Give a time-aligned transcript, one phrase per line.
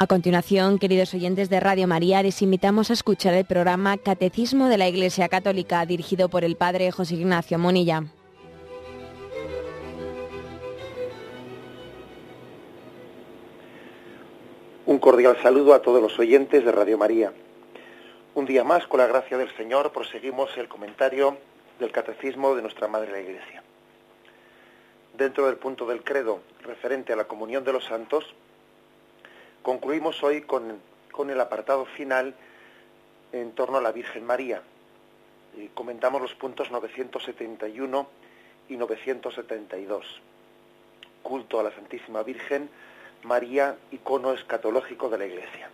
[0.00, 4.78] A continuación, queridos oyentes de Radio María, les invitamos a escuchar el programa Catecismo de
[4.78, 8.04] la Iglesia Católica, dirigido por el Padre José Ignacio Monilla.
[14.86, 17.32] Un cordial saludo a todos los oyentes de Radio María.
[18.36, 21.38] Un día más, con la gracia del Señor, proseguimos el comentario
[21.80, 23.64] del Catecismo de nuestra Madre la Iglesia.
[25.16, 28.24] Dentro del punto del credo referente a la comunión de los santos,
[29.62, 30.80] Concluimos hoy con,
[31.30, 32.34] el apartado final
[33.32, 34.62] en torno a la Virgen María.
[35.56, 38.08] Y comentamos los puntos 971
[38.68, 40.20] y 972.
[41.22, 42.70] Culto a la Santísima Virgen,
[43.24, 45.70] María, icono escatológico de la Iglesia.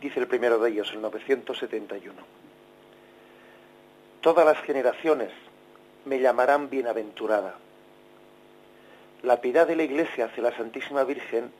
[0.00, 2.14] Dice el primero de ellos, el 971.
[4.20, 5.30] Todas las generaciones
[6.04, 7.56] me llamarán bienaventurada.
[9.22, 11.50] La piedad de la Iglesia hacia la Santísima Virgen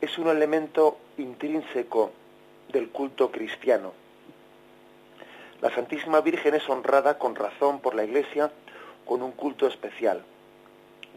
[0.00, 2.10] es un elemento intrínseco
[2.72, 3.92] del culto cristiano.
[5.60, 8.50] La Santísima Virgen es honrada con razón por la Iglesia
[9.04, 10.22] con un culto especial.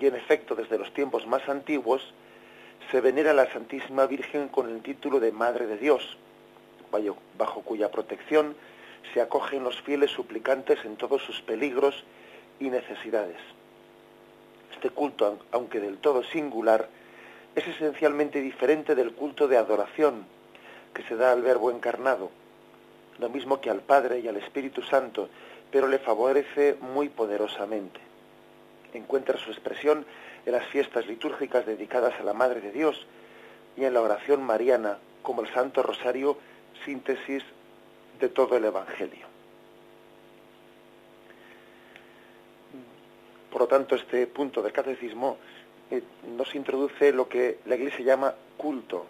[0.01, 2.13] Y en efecto, desde los tiempos más antiguos,
[2.91, 6.17] se venera a la Santísima Virgen con el título de Madre de Dios,
[7.37, 8.53] bajo cuya protección
[9.13, 12.03] se acogen los fieles suplicantes en todos sus peligros
[12.59, 13.37] y necesidades.
[14.79, 16.87] Este culto, aunque del todo singular,
[17.53, 20.25] es esencialmente diferente del culto de adoración
[20.93, 22.31] que se da al Verbo encarnado,
[23.17, 25.27] lo mismo que al Padre y al Espíritu Santo,
[25.69, 27.99] pero le favorece muy poderosamente.
[28.93, 30.05] Encuentra su expresión
[30.45, 33.05] en las fiestas litúrgicas dedicadas a la Madre de Dios
[33.75, 36.37] y en la oración mariana, como el Santo Rosario,
[36.85, 37.43] síntesis
[38.21, 39.28] de todo el Evangelio.
[43.51, 45.37] Por lo tanto, este punto del catecismo
[45.89, 46.01] eh,
[46.37, 49.05] nos introduce lo que la Iglesia llama culto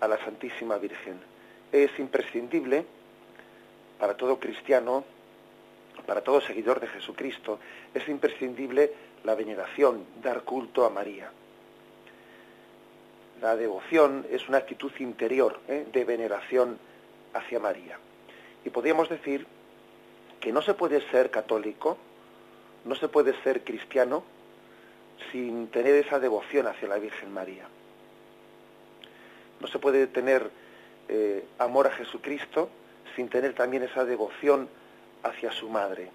[0.00, 1.20] a la Santísima Virgen.
[1.72, 2.84] Es imprescindible
[3.98, 5.04] para todo cristiano,
[6.06, 7.58] para todo seguidor de Jesucristo,
[7.94, 8.92] es imprescindible
[9.24, 11.30] la veneración, dar culto a María.
[13.40, 15.86] La devoción es una actitud interior ¿eh?
[15.92, 16.78] de veneración
[17.34, 17.98] hacia María.
[18.64, 19.46] Y podríamos decir
[20.40, 21.98] que no se puede ser católico,
[22.86, 24.22] no se puede ser cristiano
[25.32, 27.66] sin tener esa devoción hacia la Virgen María.
[29.60, 30.50] No se puede tener
[31.08, 32.70] eh, amor a Jesucristo
[33.14, 34.68] sin tener también esa devoción
[35.22, 36.10] hacia su madre.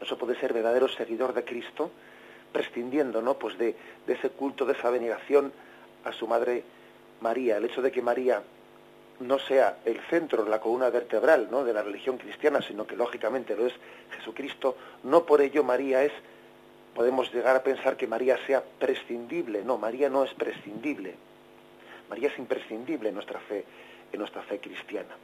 [0.00, 1.90] No se puede ser verdadero seguidor de Cristo
[2.52, 3.34] prescindiendo ¿no?
[3.34, 3.74] pues de,
[4.06, 5.52] de ese culto, de esa veneración
[6.04, 6.62] a su madre
[7.20, 7.56] María.
[7.56, 8.42] El hecho de que María
[9.20, 11.64] no sea el centro, la columna vertebral ¿no?
[11.64, 13.74] de la religión cristiana, sino que lógicamente lo es
[14.18, 16.12] Jesucristo, no por ello María es
[16.96, 19.62] podemos llegar a pensar que María sea prescindible.
[19.62, 21.14] No, María no es prescindible.
[22.08, 23.64] María es imprescindible en nuestra fe,
[24.10, 25.14] en nuestra fe cristiana.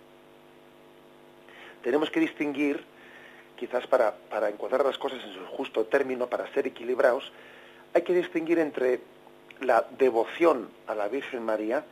[1.82, 2.84] Tenemos que distinguir,
[3.56, 7.32] quizás para, para encuadrar las cosas en su justo término, para ser equilibrados,
[7.94, 9.00] hay que distinguir entre
[9.60, 11.84] la devoción a la Virgen María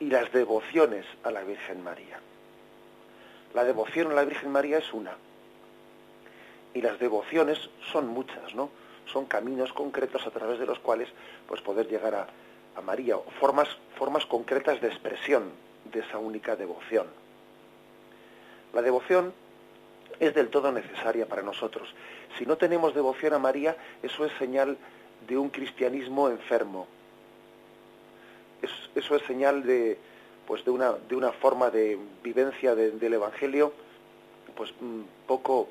[0.00, 2.20] y las devociones a la Virgen María.
[3.54, 5.16] La devoción a la Virgen María es una.
[6.74, 8.70] Y las devociones son muchas, ¿no?
[9.12, 11.08] son caminos concretos a través de los cuales
[11.46, 12.26] pues poder llegar a,
[12.76, 15.50] a María, formas, formas concretas de expresión
[15.90, 17.06] de esa única devoción.
[18.74, 19.32] La devoción
[20.20, 21.94] es del todo necesaria para nosotros.
[22.38, 24.76] Si no tenemos devoción a María, eso es señal
[25.26, 26.86] de un cristianismo enfermo.
[28.62, 29.98] Eso es señal de,
[30.46, 33.72] pues de, una, de una forma de vivencia del Evangelio
[34.56, 35.68] pues mm, poco,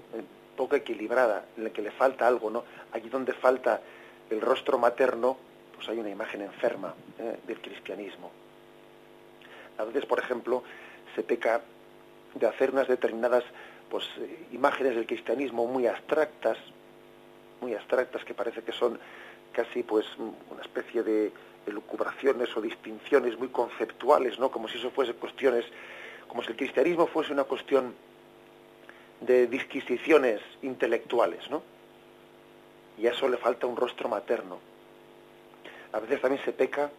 [0.56, 2.64] poco equilibrada, en la que le falta algo, ¿no?
[2.94, 3.82] Allí donde falta
[4.30, 5.38] el rostro materno,
[5.76, 7.38] pues hay una imagen enferma ¿eh?
[7.46, 8.32] del cristianismo.
[9.78, 10.64] A veces, por ejemplo,
[11.16, 11.62] se peca
[12.36, 13.44] de hacer unas determinadas
[13.90, 16.58] pues, eh, imágenes del cristianismo muy abstractas,
[17.62, 19.00] muy abstractas que parece que son
[19.52, 21.32] casi pues una especie de
[21.68, 24.50] elucubraciones o distinciones muy conceptuales, ¿no?
[24.50, 25.66] Como si eso fuese cuestiones,
[26.28, 27.94] como si el cristianismo fuese una cuestión
[29.22, 31.64] de disquisiciones intelectuales, ¿no?
[32.98, 34.60] Y a eso le falta un rostro materno.
[35.94, 36.90] A veces también se peca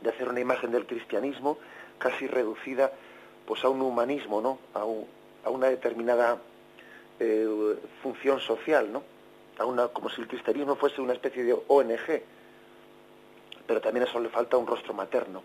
[0.00, 1.58] de hacer una imagen del cristianismo
[1.98, 2.92] casi reducida
[3.46, 4.58] pues a un humanismo, ¿no?
[4.74, 4.84] A,
[5.50, 6.38] una determinada
[7.20, 7.46] eh,
[8.02, 9.02] función social, ¿no?
[9.58, 12.22] A una, como si el cristianismo fuese una especie de ONG.
[13.66, 15.42] Pero también a eso le falta un rostro materno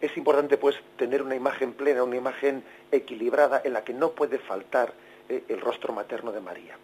[0.00, 4.38] es importante pues tener una imagen plena, una imagen equilibrada en la que no puede
[4.38, 4.92] faltar
[5.28, 6.76] eh, el rostro materno de María.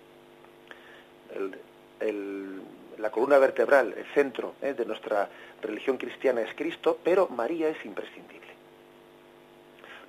[2.98, 4.74] La columna vertebral, el centro ¿eh?
[4.74, 5.28] de nuestra
[5.62, 8.46] religión cristiana es Cristo, pero María es imprescindible.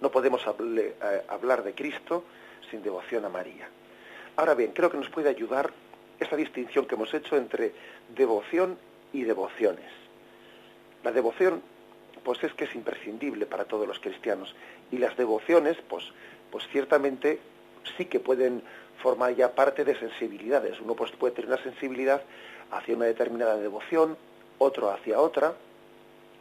[0.01, 0.93] No podemos eh,
[1.27, 2.23] hablar de Cristo
[2.69, 3.67] sin devoción a María.
[4.35, 5.71] Ahora bien, creo que nos puede ayudar
[6.19, 7.73] esa distinción que hemos hecho entre
[8.15, 8.77] devoción
[9.13, 9.91] y devociones.
[11.03, 11.61] La devoción,
[12.23, 14.53] pues es que es imprescindible para todos los cristianos.
[14.91, 16.03] Y las devociones, pues,
[16.51, 17.39] pues ciertamente
[17.97, 18.61] sí que pueden
[19.01, 20.79] formar ya parte de sensibilidades.
[20.81, 22.21] Uno pues, puede tener una sensibilidad
[22.71, 24.17] hacia una determinada devoción,
[24.57, 25.53] otro hacia otra,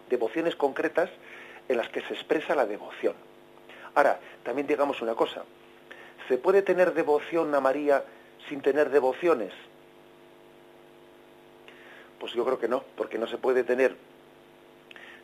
[0.09, 1.11] devociones concretas
[1.69, 3.15] en las que se expresa la devoción.
[3.95, 5.45] Ahora, también digamos una cosa,
[6.29, 8.05] ¿se puede tener devoción a María
[8.49, 9.53] sin tener devociones?
[12.19, 13.97] Pues yo creo que no, porque no se puede tener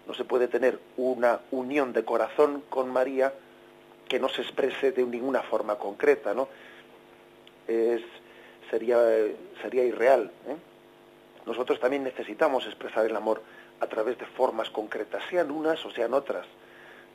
[0.07, 3.33] no se puede tener una unión de corazón con María
[4.09, 6.49] que no se exprese de ninguna forma concreta, ¿no?
[7.69, 8.03] Es,
[8.71, 8.99] sería,
[9.63, 10.31] sería irreal.
[10.49, 10.57] ¿eh?
[11.47, 13.43] Nosotros también necesitamos expresar el amor
[13.81, 16.47] a través de formas concretas, sean unas o sean otras.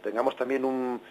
[0.02, 1.02] Tengamos también un,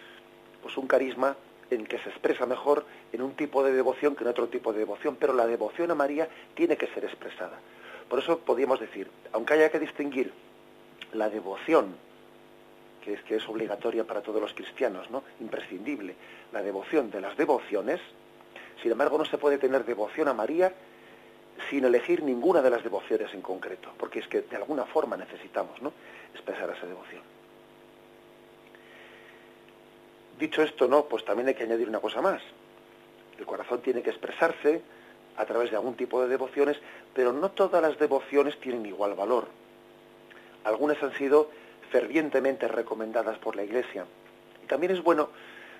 [0.61, 1.35] pues un carisma
[1.69, 4.79] en que se expresa mejor en un tipo de devoción que en otro tipo de
[4.79, 7.59] devoción, pero la devoción a María tiene que ser expresada.
[8.09, 10.31] Por eso podríamos decir, aunque haya que distinguir
[11.13, 11.95] la devoción,
[13.03, 15.23] que es que es obligatoria para todos los cristianos, ¿no?
[15.39, 16.15] Imprescindible,
[16.51, 18.01] la devoción de las devociones,
[18.81, 20.73] sin embargo no se puede tener devoción a María
[21.69, 25.81] sin elegir ninguna de las devociones en concreto, porque es que de alguna forma necesitamos,
[25.81, 25.91] ¿no?
[26.33, 27.21] expresar esa devoción.
[30.39, 32.41] Dicho esto, no, pues también hay que añadir una cosa más.
[33.39, 34.81] El corazón tiene que expresarse
[35.37, 36.77] a través de algún tipo de devociones,
[37.13, 39.47] pero no todas las devociones tienen igual valor.
[40.63, 41.49] Algunas han sido
[41.91, 44.05] fervientemente recomendadas por la Iglesia.
[44.63, 45.29] Y también es bueno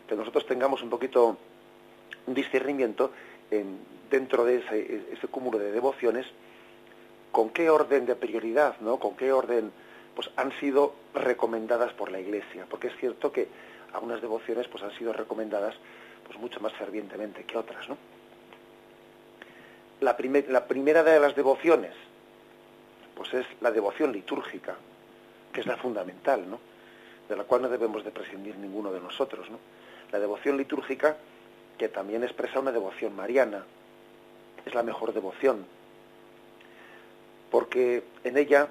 [0.07, 1.37] que nosotros tengamos un poquito
[2.27, 3.11] un discernimiento
[3.51, 6.25] en, dentro de ese, cúmulo de devociones,
[7.31, 8.99] con qué orden de prioridad, ¿no?
[8.99, 9.71] Con qué orden
[10.15, 13.47] pues han sido recomendadas por la Iglesia, porque es cierto que
[13.93, 15.75] algunas devociones pues han sido recomendadas
[16.25, 17.97] pues mucho más fervientemente que otras, ¿no?
[20.01, 20.15] La,
[20.49, 21.93] la primera de las devociones
[23.15, 24.75] pues es la devoción litúrgica,
[25.51, 26.59] que es la fundamental, ¿no?
[27.27, 29.57] De la cual no debemos de prescindir ninguno de nosotros, ¿no?
[30.11, 31.17] La devoción litúrgica
[31.77, 33.65] que también expresa una devoción mariana,
[34.65, 35.65] es la mejor devoción,
[37.51, 38.67] porque en ella,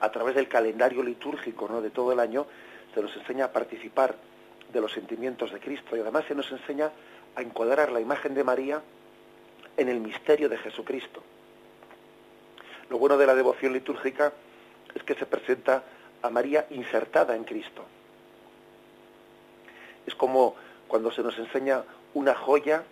[0.00, 1.80] a través del calendario litúrgico ¿no?
[1.80, 2.46] de todo el año,
[2.94, 4.16] se nos enseña a participar
[4.72, 6.90] de los sentimientos de Cristo y además se nos enseña
[7.36, 8.82] a encuadrar la imagen de María
[9.76, 11.22] en el misterio de Jesucristo.
[12.90, 14.32] Lo bueno de la devoción litúrgica
[14.94, 15.82] es que se presenta
[16.22, 17.84] a María insertada en Cristo.
[20.06, 20.54] Es como
[20.86, 21.82] cuando se nos enseña
[22.12, 22.84] una joya,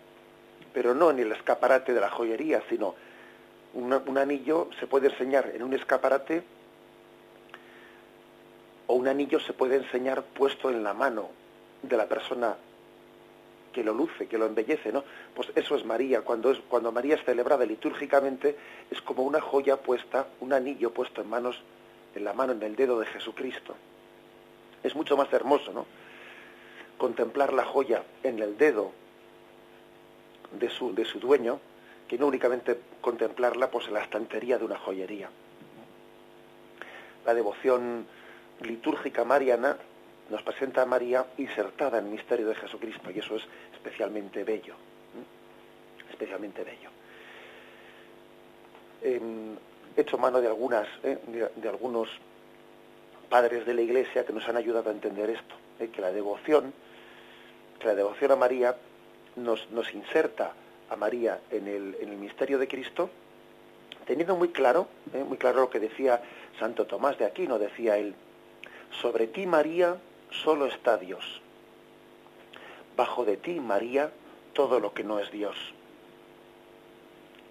[0.73, 2.95] pero no en el escaparate de la joyería, sino
[3.75, 6.43] un anillo se puede enseñar en un escaparate
[8.87, 11.31] o un anillo se puede enseñar puesto en la mano
[11.83, 12.57] de la persona
[13.73, 15.05] que lo luce, que lo embellece, ¿no?
[15.35, 16.23] Pues eso es María.
[16.23, 18.57] Cuando, es, cuando María es celebrada litúrgicamente,
[18.91, 21.61] es como una joya puesta, un anillo puesto en manos,
[22.15, 23.75] en la mano, en el dedo de Jesucristo.
[24.83, 25.87] Es mucho más hermoso, ¿no?
[26.99, 28.93] Contemplar la joya en el dedo
[30.53, 31.59] de su, de su dueño,
[32.07, 35.31] que no únicamente contemplarla pues, en la estantería de una joyería.
[37.25, 38.07] La devoción
[38.61, 39.77] litúrgica mariana
[40.33, 43.43] nos presenta a María insertada en el misterio de Jesucristo y eso es
[43.75, 44.75] especialmente bello,
[46.11, 46.89] especialmente bello.
[49.03, 51.19] he hecho mano de algunas, ¿eh?
[51.55, 52.09] de, algunos
[53.29, 55.89] padres de la Iglesia que nos han ayudado a entender esto, ¿eh?
[55.89, 56.73] que la devoción,
[57.79, 58.75] que la devoción a María
[59.37, 60.55] nos, nos inserta
[60.89, 63.11] a María en el, en el misterio de Cristo,
[64.07, 65.25] teniendo muy claro, ¿eh?
[65.25, 66.23] muy claro lo que decía
[66.59, 68.15] Santo Tomás de Aquino, decía él,
[69.03, 69.99] sobre ti María
[70.33, 71.41] solo está Dios.
[72.97, 74.11] Bajo de ti, María,
[74.53, 75.57] todo lo que no es Dios.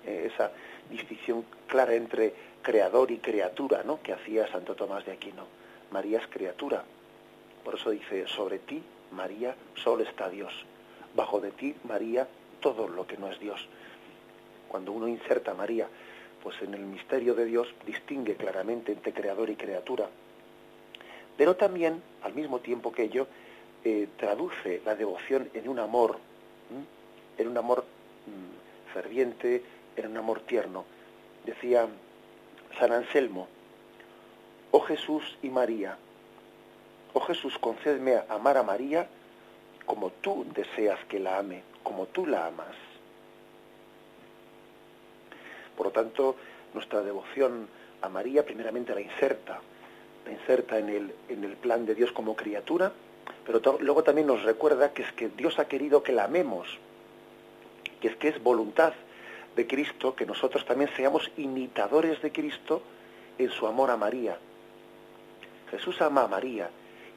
[0.05, 0.51] Eh, esa
[0.89, 4.01] distinción clara entre creador y criatura, ¿no?
[4.01, 5.45] Que hacía Santo Tomás de Aquino.
[5.91, 6.83] María es criatura.
[7.63, 10.53] Por eso dice, sobre ti, María, solo está Dios.
[11.15, 12.27] Bajo de ti, María,
[12.59, 13.67] todo lo que no es Dios.
[14.67, 15.87] Cuando uno inserta a María,
[16.43, 20.09] pues en el misterio de Dios distingue claramente entre creador y criatura
[21.41, 23.25] pero también, al mismo tiempo que ello,
[23.83, 26.19] eh, traduce la devoción en un amor,
[27.35, 27.83] en un amor
[28.27, 29.63] mm, ferviente,
[29.95, 30.85] en un amor tierno.
[31.43, 31.87] Decía
[32.77, 33.47] San Anselmo,
[34.69, 35.97] oh Jesús y María,
[37.13, 39.07] oh Jesús, concédeme amar a María
[39.87, 42.75] como tú deseas que la ame, como tú la amas.
[45.75, 46.35] Por lo tanto,
[46.75, 47.67] nuestra devoción
[48.03, 49.59] a María, primeramente la inserta,
[50.29, 52.91] inserta en el, en el plan de Dios como criatura,
[53.45, 56.67] pero luego también nos recuerda que es que Dios ha querido que la amemos,
[57.99, 58.93] que es que es voluntad
[59.55, 62.81] de Cristo que nosotros también seamos imitadores de Cristo
[63.37, 64.37] en su amor a María.
[65.69, 66.69] Jesús ama a María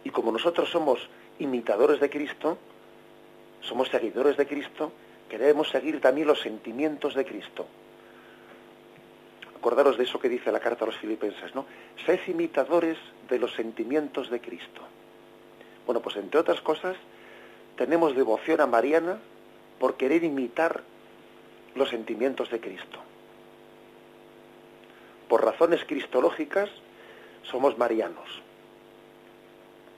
[0.02, 1.08] y como nosotros somos
[1.38, 2.58] imitadores de Cristo,
[3.60, 4.92] somos seguidores de Cristo,
[5.28, 7.66] que debemos seguir también los sentimientos de Cristo.
[9.64, 11.64] Acordaros de eso que dice la carta a los filipenses, ¿no?
[12.04, 12.98] Sed imitadores
[13.30, 14.82] de los sentimientos de Cristo.
[15.86, 16.98] Bueno, pues entre otras cosas,
[17.74, 19.16] tenemos devoción a Mariana
[19.80, 20.82] por querer imitar
[21.74, 22.98] los sentimientos de Cristo.
[25.30, 26.68] Por razones cristológicas,
[27.44, 28.42] somos marianos,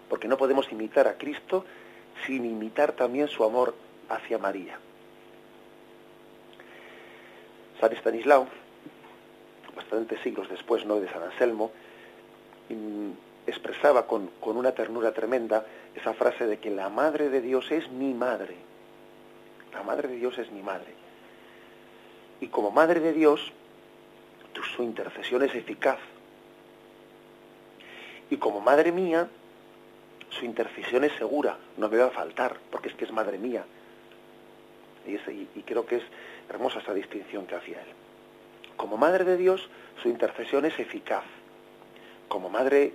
[0.09, 1.65] porque no podemos imitar a Cristo
[2.25, 3.75] sin imitar también su amor
[4.11, 4.79] hacia María.
[7.81, 8.47] San Estanislao,
[9.77, 10.99] bastantes siglos después ¿no?
[10.99, 11.71] de San Anselmo,
[13.47, 15.65] expresaba con, con una ternura tremenda
[15.95, 18.57] esa frase de que la Madre de Dios es mi madre.
[19.73, 20.93] La Madre de Dios es mi madre.
[22.41, 23.53] Y como Madre de Dios,
[24.75, 25.99] su intercesión es eficaz.
[28.31, 29.29] Y como Madre mía,
[30.31, 33.65] su intercesión es segura, no me va a faltar, porque es que es Madre mía.
[35.07, 35.15] Y,
[35.59, 36.03] y creo que es
[36.49, 38.06] hermosa esa distinción que hacía él.
[38.77, 39.69] Como Madre de Dios,
[40.03, 41.25] su intercesión es eficaz.
[42.29, 42.93] Como Madre,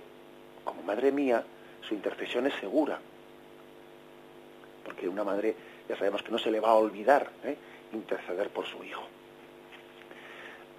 [0.64, 1.44] como Madre mía,
[1.82, 2.98] su intercesión es segura.
[4.84, 5.54] Porque una madre,
[5.88, 7.56] ya sabemos que no se le va a olvidar ¿eh?
[7.92, 9.02] interceder por su hijo.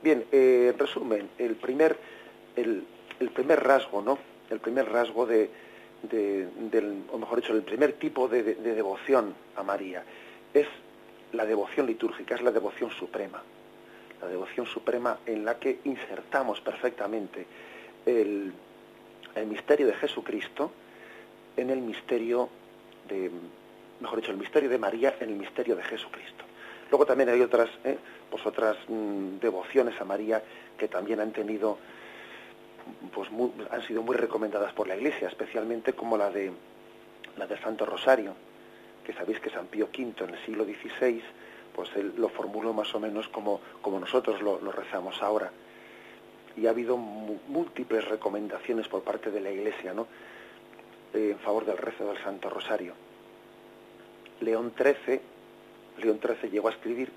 [0.02, 1.98] Bien, eh, en resumen, el primer,
[2.56, 2.86] el,
[3.34, 4.18] primer rasgo, ¿no?
[4.50, 5.50] El primer rasgo de,
[6.02, 10.04] del, o mejor dicho, el primer tipo de, devoción a María
[10.54, 10.68] es
[11.32, 13.42] la devoción litúrgica, es la devoción suprema.
[14.24, 17.46] La devoción suprema en la que insertamos perfectamente
[18.06, 18.54] el,
[19.36, 20.72] el misterio de Jesucristo
[21.58, 22.48] en el misterio
[23.10, 23.30] de,
[24.00, 26.46] mejor dicho, el misterio de María en el misterio de Jesucristo.
[26.90, 27.98] Luego también hay otras, ¿eh?
[28.30, 30.42] pues otras mm, devociones a María
[30.78, 31.78] que también han tenido,
[33.14, 33.30] pues
[33.72, 36.52] han sido muy recomendadas por la Iglesia, especialmente como la de
[37.36, 38.36] la del Santo Rosario,
[39.04, 41.22] que sabéis que San Pío V en el siglo XVI,
[41.76, 45.52] pues él lo formuló más o menos como, como nosotros lo, rezamos ahora.
[46.56, 50.08] Y ha habido múltiples recomendaciones por parte de la Iglesia, ¿no?
[51.14, 52.94] Eh, en favor del rezo del Santo Rosario.
[54.42, 55.34] León XIII
[56.02, 57.12] León XIII llegó a escribir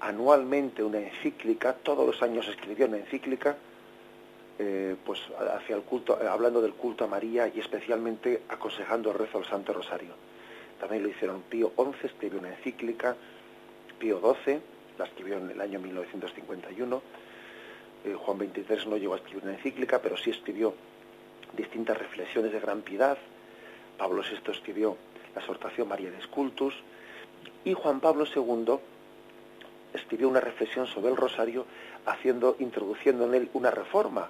[0.00, 3.56] anualmente una encíclica, todos los años escribió una encíclica,
[4.58, 5.20] eh, pues
[5.56, 9.46] hacia el culto, eh, hablando del culto a María y especialmente aconsejando el rezo al
[9.46, 10.14] Santo Rosario.
[10.78, 13.16] También lo hicieron Pío XI, escribió una encíclica,
[13.98, 14.60] Pío XII,
[14.98, 17.02] la escribió en el año 1951,
[18.04, 20.74] eh, Juan XXIII no llegó a escribir una encíclica, pero sí escribió
[21.56, 23.16] distintas reflexiones de gran piedad,
[23.96, 24.96] Pablo VI escribió
[25.34, 26.74] la exhortación María de Cultus,
[27.64, 28.78] y Juan Pablo II
[29.94, 31.66] escribió una reflexión sobre el rosario,
[32.06, 34.28] haciendo, introduciendo en él una reforma,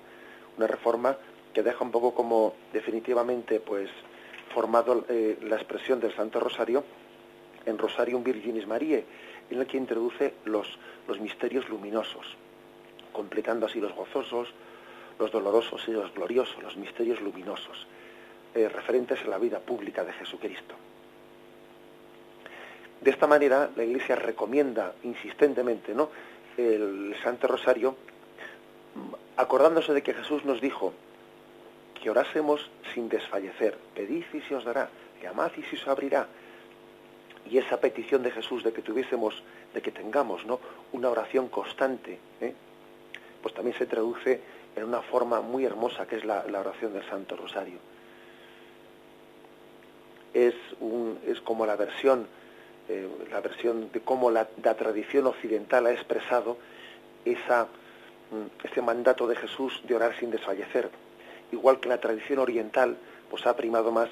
[0.57, 1.17] una reforma
[1.53, 3.91] que deja un poco como definitivamente pues
[4.53, 6.85] formado eh, la expresión del Santo Rosario
[7.67, 9.05] en Rosarium Virginis Mariae,
[9.51, 10.67] en el que introduce los,
[11.07, 12.37] los misterios luminosos,
[13.13, 14.49] completando así los gozosos,
[15.19, 17.87] los dolorosos y los gloriosos, los misterios luminosos,
[18.55, 20.75] eh, referentes a la vida pública de Jesucristo.
[23.01, 26.09] De esta manera, la Iglesia recomienda insistentemente ¿no?
[26.57, 27.97] el Santo Rosario,
[29.37, 30.93] acordándose de que Jesús nos dijo
[32.01, 34.89] que orásemos sin desfallecer, pedid y se os dará,
[35.23, 36.29] llamad y se os abrirá.
[37.51, 39.43] Y esa petición de Jesús de que tuviésemos,
[39.75, 40.61] de que tengamos ¿no?
[40.93, 42.55] una oración constante, ¿eh?
[43.43, 44.41] pues también se traduce
[44.75, 47.79] en una forma muy hermosa que es la, oración del Santo Rosario.
[50.33, 52.27] Es, un, es como la versión
[52.87, 56.59] eh, la versión de cómo la, tradición occidental ha expresado
[57.25, 60.91] esa, mm, ese mandato de Jesús de orar sin desfallecer.
[61.51, 62.99] Igual que la tradición oriental
[63.31, 64.11] pues ha primado más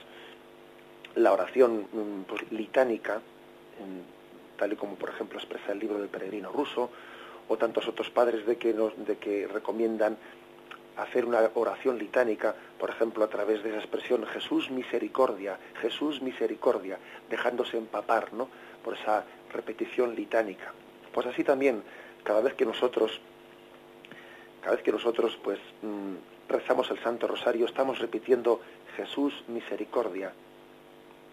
[1.16, 3.20] la oración mm, pues, litánica,
[4.56, 6.90] tal y como por ejemplo expresa el libro del peregrino ruso,
[7.48, 10.16] o tantos otros padres de que, nos, de que recomiendan
[10.96, 16.98] hacer una oración litánica, por ejemplo, a través de esa expresión Jesús misericordia, Jesús misericordia,
[17.30, 18.48] dejándose empapar, ¿no?
[18.84, 20.72] por esa repetición litánica.
[21.12, 21.82] Pues así también,
[22.24, 23.20] cada vez que nosotros,
[24.60, 28.60] cada vez que nosotros pues mm, rezamos el Santo Rosario, estamos repitiendo
[28.96, 30.32] Jesús misericordia.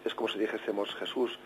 [0.05, 1.37] Es como si dijésemos Jesús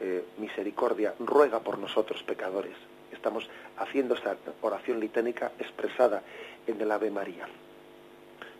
[0.00, 2.76] eh, misericordia, ruega por nosotros pecadores.
[3.12, 6.22] Estamos haciendo esta oración litánica expresada
[6.66, 7.46] en el Ave María.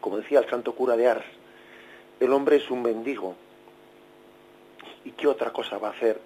[0.01, 1.25] Como decía el santo cura de Ars,
[2.21, 3.35] el hombre es un mendigo.
[5.05, 6.21] ¿Y qué otra cosa va a hacer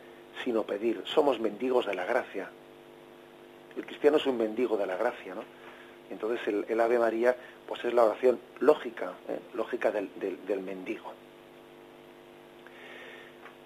[0.44, 1.02] sino pedir?
[1.06, 2.50] Somos mendigos de la gracia.
[3.76, 5.42] El cristiano es un mendigo de la gracia, ¿no?
[6.10, 9.38] Entonces el, Ave María pues es la oración lógica, ¿eh?
[9.54, 11.12] lógica del, mendigo.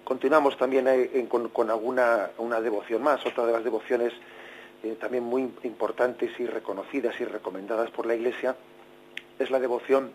[0.03, 4.13] Continuamos también eh, con, alguna una devoción más, otra de las devociones
[4.83, 8.55] eh, también muy importantes y reconocidas y recomendadas por la Iglesia,
[9.39, 10.11] es la devoción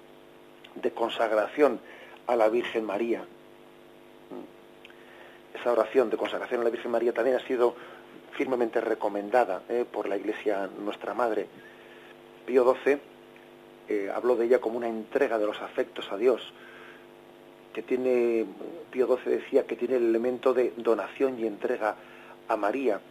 [0.74, 1.80] de consagración
[2.26, 3.24] a la Virgen María.
[5.58, 7.74] Esa oración de consagración a la Virgen María también ha sido
[8.32, 11.46] firmemente recomendada por la Iglesia Nuestra Madre
[12.46, 12.98] Pío XII
[13.88, 16.40] eh, habló de ella como una entrega de los afectos a Dios,
[17.76, 18.46] que tiene,
[18.90, 21.94] Pío XII decía que tiene el elemento de donación y entrega
[22.48, 23.02] a María.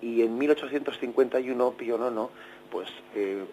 [0.00, 2.30] Y en 1851 Pío IX
[2.70, 3.44] pues, eh,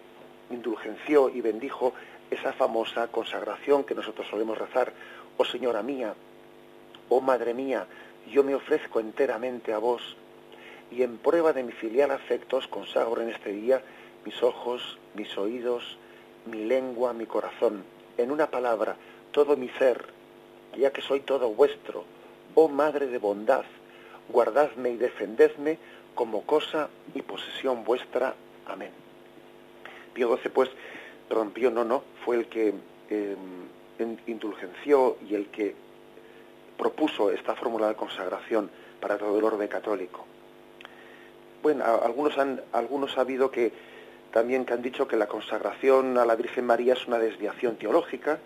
[0.50, 1.94] indulgenció y bendijo
[2.30, 4.92] esa famosa consagración que nosotros solemos rezar,
[5.36, 6.14] oh Señora mía,
[7.08, 7.84] oh Madre mía,
[8.30, 10.16] yo me ofrezco enteramente a vos,
[10.92, 13.82] y en prueba de mi filial afectos consagro en este día
[14.24, 15.98] mis ojos, mis oídos,
[16.46, 17.82] mi lengua, mi corazón,
[18.16, 18.94] en una palabra,
[19.38, 20.04] todo mi ser,
[20.76, 22.02] ya que soy todo vuestro,
[22.56, 23.62] oh Madre de bondad,
[24.28, 25.78] guardadme y defendedme
[26.16, 28.34] como cosa y posesión vuestra.
[28.66, 28.90] Amén.
[30.12, 30.70] Pío XII, pues,
[31.28, 32.74] perdón, Pío no, fue el que
[33.10, 35.76] em, indulgenció y el que
[36.76, 38.68] propuso esta fórmula de consagración
[39.00, 40.26] para todo el orden católico.
[41.62, 43.70] Bueno, algunos han, algunos ha habido que
[44.32, 48.40] también que han dicho que la consagración a la Virgen María es una desviación teológica,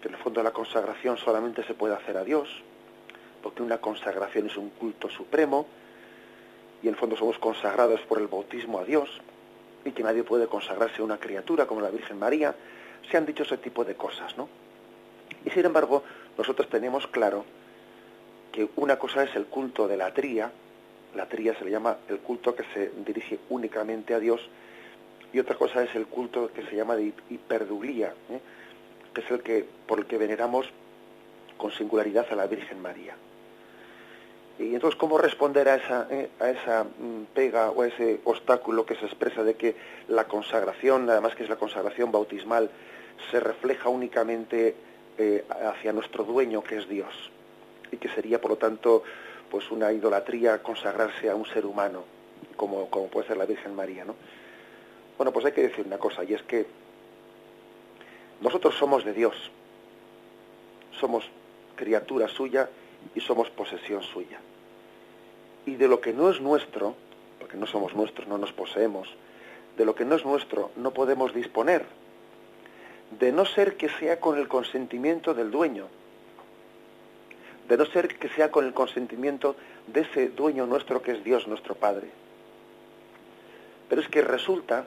[0.00, 2.48] que en el fondo la consagración solamente se puede hacer a Dios,
[3.42, 5.66] porque una consagración es un culto supremo,
[6.82, 9.20] y en el fondo somos consagrados por el bautismo a Dios,
[9.84, 12.54] y que nadie puede consagrarse a una criatura como la Virgen María.
[13.10, 14.48] Se han dicho ese tipo de cosas, ¿no?
[15.44, 16.02] Y sin embargo,
[16.36, 17.44] nosotros tenemos claro
[18.52, 20.50] que una cosa es el culto de la tría,
[21.14, 24.40] la tría se le llama el culto que se dirige únicamente a Dios,
[25.32, 28.40] y otra cosa es el culto que se llama de hiperdulía, ¿eh?
[29.20, 30.66] Es el que por el que veneramos
[31.56, 33.16] con singularidad a la Virgen María.
[34.58, 38.84] Y entonces, ¿cómo responder a esa, eh, a esa mm, pega o a ese obstáculo
[38.84, 39.76] que se expresa de que
[40.08, 42.70] la consagración, además que es la consagración bautismal,
[43.30, 44.74] se refleja únicamente
[45.16, 47.30] eh, hacia nuestro dueño, que es Dios?
[47.92, 49.04] Y que sería, por lo tanto,
[49.48, 52.02] pues una idolatría consagrarse a un ser humano,
[52.56, 54.16] como, como puede ser la Virgen María, ¿no?
[55.16, 56.66] Bueno, pues hay que decir una cosa, y es que
[58.40, 59.34] nosotros somos de Dios,
[61.00, 61.24] somos
[61.76, 62.68] criatura suya
[63.14, 64.38] y somos posesión suya.
[65.66, 66.94] Y de lo que no es nuestro,
[67.38, 69.08] porque no somos nuestros, no nos poseemos,
[69.76, 71.86] de lo que no es nuestro no podemos disponer,
[73.18, 75.86] de no ser que sea con el consentimiento del dueño,
[77.68, 81.46] de no ser que sea con el consentimiento de ese dueño nuestro que es Dios
[81.46, 82.08] nuestro Padre.
[83.88, 84.84] Pero es que resulta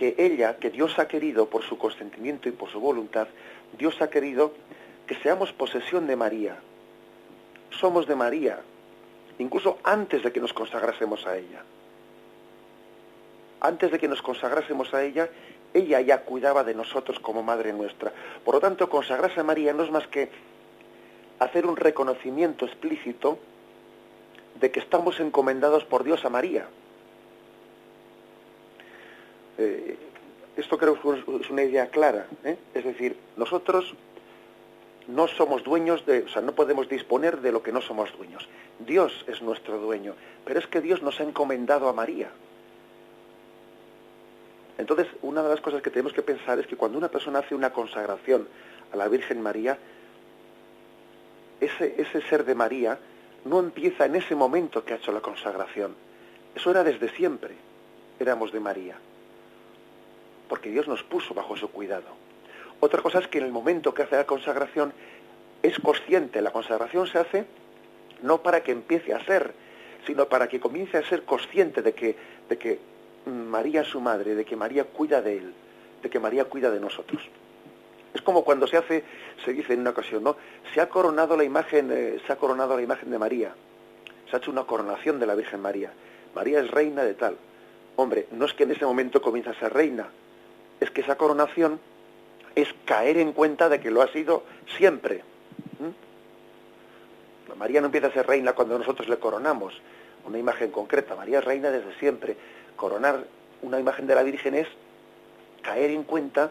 [0.00, 3.28] que ella, que Dios ha querido por su consentimiento y por su voluntad,
[3.76, 4.54] Dios ha querido
[5.06, 6.56] que seamos posesión de María.
[7.68, 8.60] Somos de María,
[9.38, 11.62] incluso antes de que nos consagrásemos a ella.
[13.60, 15.28] Antes de que nos consagrásemos a ella,
[15.74, 18.10] ella ya cuidaba de nosotros como Madre nuestra.
[18.42, 20.30] Por lo tanto, consagrarse a María no es más que
[21.40, 23.38] hacer un reconocimiento explícito
[24.58, 26.68] de que estamos encomendados por Dios a María.
[29.60, 29.94] Eh,
[30.56, 32.26] esto creo que es una idea clara.
[32.44, 32.56] ¿eh?
[32.72, 33.94] Es decir, nosotros
[35.06, 38.48] no somos dueños de, o sea, no podemos disponer de lo que no somos dueños.
[38.78, 40.14] Dios es nuestro dueño,
[40.46, 42.30] pero es que Dios nos ha encomendado a María.
[44.78, 47.54] Entonces, una de las cosas que tenemos que pensar es que cuando una persona hace
[47.54, 48.48] una consagración
[48.92, 49.78] a la Virgen María,
[51.60, 52.98] ese, ese ser de María
[53.44, 55.94] no empieza en ese momento que ha hecho la consagración.
[56.54, 57.54] Eso era desde siempre.
[58.18, 58.96] Éramos de María
[60.50, 62.08] porque Dios nos puso bajo su cuidado.
[62.80, 64.92] Otra cosa es que en el momento que hace la consagración
[65.62, 67.46] es consciente, la consagración se hace
[68.22, 69.54] no para que empiece a ser,
[70.06, 72.16] sino para que comience a ser consciente de que,
[72.48, 72.80] de que
[73.26, 75.54] María es su madre, de que María cuida de él,
[76.02, 77.22] de que María cuida de nosotros.
[78.12, 79.04] Es como cuando se hace,
[79.44, 80.36] se dice en una ocasión, ¿no?
[80.74, 83.54] Se ha coronado la imagen, eh, se ha coronado la imagen de María.
[84.28, 85.92] Se ha hecho una coronación de la Virgen María.
[86.34, 87.36] María es reina de tal.
[87.94, 90.08] Hombre, no es que en ese momento comience a ser reina,
[90.80, 91.78] es que esa coronación
[92.54, 94.42] es caer en cuenta de que lo ha sido
[94.76, 95.22] siempre.
[95.78, 97.58] ¿Mm?
[97.58, 99.80] María no empieza a ser reina cuando nosotros le coronamos.
[100.24, 101.16] una imagen concreta.
[101.16, 102.36] María es reina desde siempre.
[102.76, 103.24] Coronar
[103.62, 104.68] una imagen de la Virgen es
[105.62, 106.50] caer en cuenta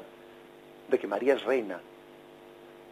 [0.87, 1.79] de que María es reina.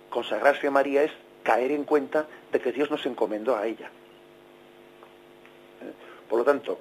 [0.09, 1.11] Consagrarse a María es
[1.43, 3.89] caer en cuenta de que Dios nos encomendó a ella.
[6.29, 6.79] Por lo tanto,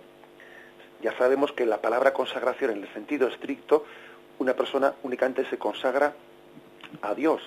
[1.03, 3.85] ya sabemos que la palabra consagración en el sentido estricto,
[4.38, 6.14] una persona únicamente se consagra
[7.03, 7.42] a Dios.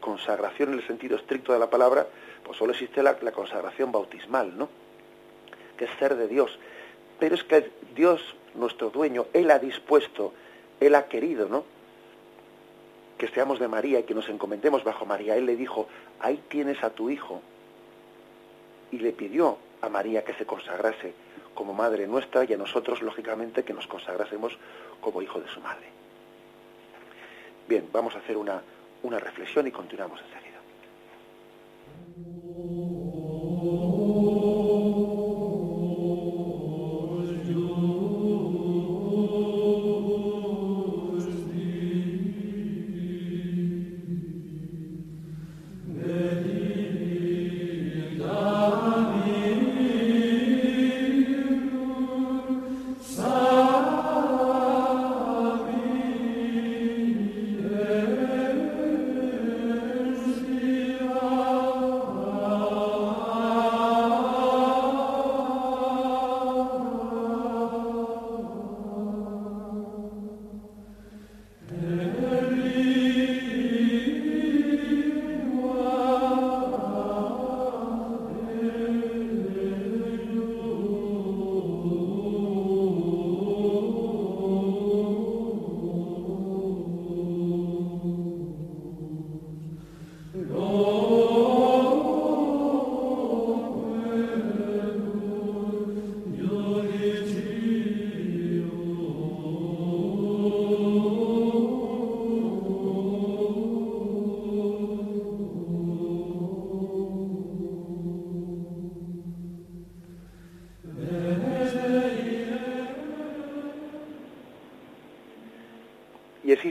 [0.00, 2.06] Consagración en el sentido estricto de la palabra,
[2.44, 4.68] pues solo existe la, consagración bautismal, ¿no?
[5.76, 6.58] Que es ser de Dios.
[7.18, 8.20] Pero es que Dios,
[8.54, 10.32] nuestro dueño, Él ha dispuesto,
[10.80, 11.64] Él ha querido, ¿no?
[13.18, 15.36] Que seamos de María y que nos encomendemos bajo María.
[15.36, 15.88] Él le dijo,
[16.20, 17.40] ahí tienes a tu hijo.
[18.92, 21.14] Y le pidió a María que se consagrase
[21.56, 24.56] como madre nuestra y a nosotros, lógicamente, que nos consagrásemos
[25.00, 25.86] como hijo de su madre.
[27.68, 28.62] Bien, vamos a hacer una,
[29.02, 30.60] una reflexión y continuamos enseguida.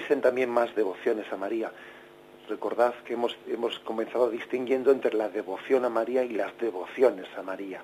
[0.02, 1.72] También más devociones a María.
[2.50, 7.42] Recordad que hemos, hemos comenzado distinguiendo entre la devoción a María y las devociones a
[7.42, 7.82] María,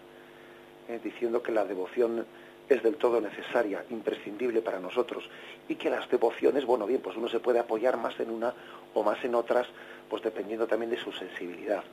[0.87, 2.25] eh, diciendo que la devoción
[2.69, 5.27] es del todo necesaria, imprescindible para nosotros,
[5.67, 8.53] y que las devociones, bueno, bien, pues uno se puede apoyar más en una
[8.93, 9.67] o más en otras,
[10.09, 11.83] pues dependiendo también de su sensibilidad.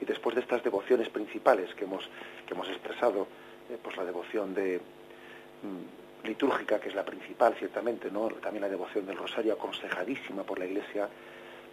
[0.00, 2.08] Y después de estas devociones principales que hemos,
[2.46, 3.26] que hemos expresado,
[3.70, 8.28] eh, pues la devoción de, mm, litúrgica, que es la principal, ciertamente, ¿no?
[8.28, 11.08] también la devoción del rosario, aconsejadísima por la Iglesia,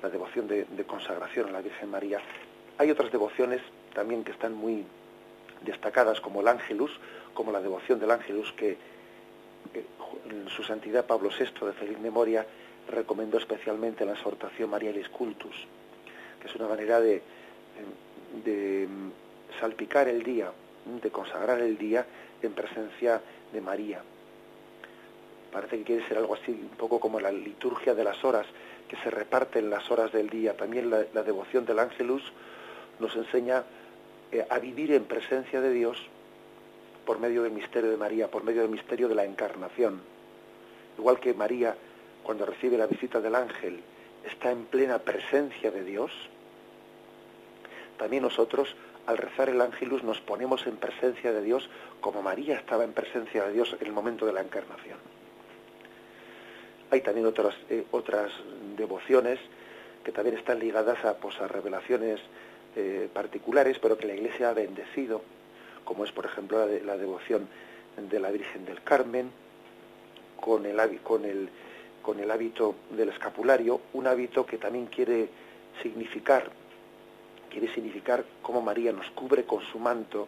[0.02, 2.20] la devoción de, consagración a la Virgen María.
[2.78, 3.62] Hay otras devociones
[3.94, 4.86] también que están muy
[5.62, 6.92] destacadas, como el Ángelus,
[7.34, 8.78] como la devoción del Ángelus, que,
[10.56, 12.46] su santidad Pablo VI, de feliz memoria,
[12.90, 15.68] recomendó especialmente la exhortación Marialis Cultus,
[16.42, 17.22] que es una manera de
[19.60, 20.52] salpicar el día,
[21.02, 22.06] de consagrar el día
[22.42, 24.02] en presencia de María
[25.52, 28.46] parece que quiere ser algo así, un poco como la liturgia de las horas,
[28.88, 30.56] que se reparten las horas del día.
[30.56, 32.24] También la, devoción del Ángelus
[33.00, 33.64] nos enseña
[34.32, 35.98] eh, a vivir en presencia de Dios
[37.06, 40.02] por medio del misterio de María, por medio del misterio de la encarnación.
[40.98, 41.76] Igual que María,
[42.24, 43.82] cuando recibe la visita del ángel,
[44.26, 46.12] está en plena presencia de Dios,
[47.98, 52.84] también nosotros al rezar el ángelus nos ponemos en presencia de Dios como María estaba
[52.84, 54.98] en presencia de Dios en el momento de la encarnación.
[56.92, 58.32] Hay también otras, eh, otras
[58.78, 59.40] devociones
[60.04, 62.20] que también están ligadas a, pues, revelaciones
[62.76, 65.22] eh, particulares, pero que la Iglesia ha bendecido,
[65.84, 67.48] como es, por ejemplo, la, la devoción
[68.10, 69.30] de la Virgen del Carmen,
[70.40, 71.50] con el, con, el,
[72.02, 75.30] con el hábito del escapulario, un hábito que también quiere
[75.84, 76.50] significar,
[77.50, 80.28] quiere significar cómo María nos cubre con su manto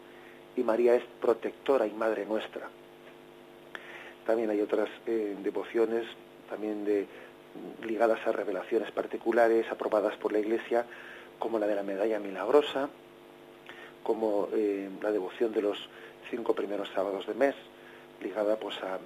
[0.56, 2.68] y María es protectora y madre nuestra.
[4.26, 6.06] También hay otras eh, devociones
[6.52, 7.08] también de,
[7.84, 10.86] ligadas a revelaciones particulares aprobadas por la Iglesia,
[11.40, 12.90] como la de la medalla milagrosa,
[14.04, 15.90] como eh, la devoción de los
[16.30, 17.56] cinco primeros sábados de mes,
[18.22, 19.00] ligada pues a,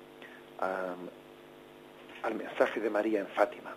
[2.24, 3.76] al mensaje de María en Fátima.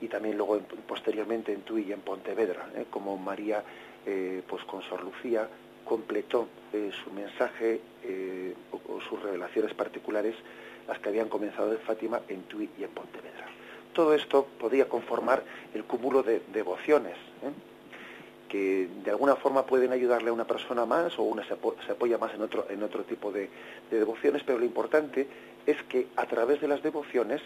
[0.00, 2.86] Y también luego posteriormente en Tui y en Pontevedra, ¿eh?
[2.90, 3.62] como María
[4.04, 5.46] eh, pues con Sor Lucía
[5.84, 6.48] completó
[7.04, 7.80] su mensaje
[8.70, 10.36] o sus revelaciones particulares
[10.88, 13.46] las que habían comenzado en Fátima, en Tui y en Pontevedra.
[13.92, 15.42] Todo esto podía conformar
[15.74, 17.52] el cúmulo de devociones ¿eh?
[18.52, 22.34] que de alguna forma pueden ayudarle a una persona más o una se, apoya más
[22.34, 23.48] en otro, en otro tipo de,
[23.90, 25.26] devociones, pero lo importante
[25.64, 27.40] es que a través de las devociones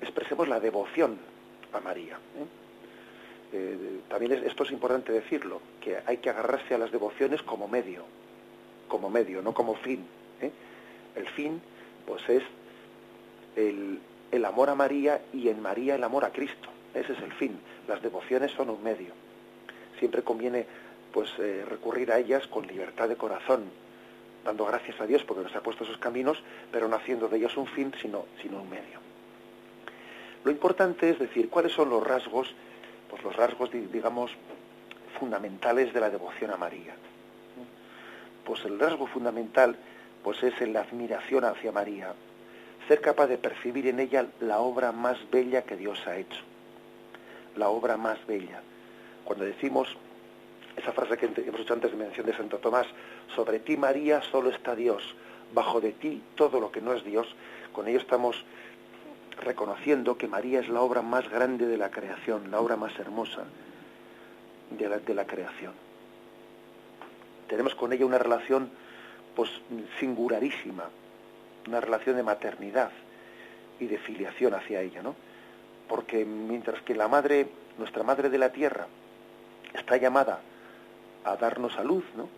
[0.00, 1.18] expresemos la devoción
[1.72, 2.14] a María.
[2.14, 2.46] ¿eh?
[3.52, 8.02] Eh, también esto es importante decirlo, que hay que agarrarse a las devociones como medio,
[8.88, 10.04] como medio, no como fin.
[10.40, 10.50] ¿eh?
[11.14, 11.62] El fin,
[12.06, 12.42] pues es
[13.56, 14.00] el,
[14.44, 16.68] amor a María y en María el amor a Cristo.
[16.92, 17.58] Ese es el fin.
[17.88, 19.12] Las devociones son un medio
[19.98, 20.66] siempre conviene
[21.12, 23.64] pues eh, recurrir a ellas con libertad de corazón,
[24.44, 27.56] dando gracias a Dios porque nos ha puesto esos caminos, pero no haciendo de ellos
[27.56, 28.98] un fin, sino, sino un medio.
[30.44, 32.54] Lo importante es decir, cuáles son los rasgos,
[33.08, 34.32] pues los rasgos, digamos,
[35.18, 36.94] fundamentales de la devoción a María.
[38.44, 39.76] Pues el rasgo fundamental,
[40.24, 42.14] pues es la admiración hacia María,
[42.88, 46.40] ser capaz de percibir en ella la obra más bella que Dios ha hecho,
[47.54, 48.60] la obra más bella
[49.24, 49.88] cuando decimos
[50.76, 52.86] esa frase que hemos hecho antes de mención de Santo Tomás,
[53.34, 55.02] sobre ti María solo está Dios,
[55.52, 57.26] bajo de ti todo lo que no es Dios,
[57.72, 58.44] con ello estamos
[59.40, 63.44] reconociendo que María es la obra más grande de la creación, la obra más hermosa
[64.70, 65.72] de la creación.
[67.48, 68.70] Tenemos con ella una relación
[69.34, 69.50] pues
[69.98, 70.84] singularísima,
[71.66, 72.90] una relación de maternidad
[73.80, 75.14] y de filiación hacia ella, ¿no?
[75.88, 78.86] Porque mientras que la madre, nuestra madre de la tierra,
[79.74, 80.40] está llamada
[81.24, 82.28] a darnos a luz, ¿no?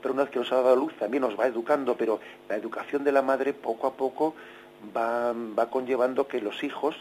[0.00, 2.56] Pero una vez que nos ha dado a luz también nos va educando, pero la
[2.56, 4.34] educación de la madre poco a poco
[4.94, 6.94] va, va conllevando que los hijos